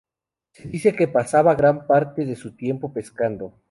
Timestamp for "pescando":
2.91-3.59